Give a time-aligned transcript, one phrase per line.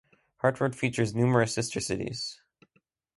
[0.37, 2.41] Hartford features numerous sister cities.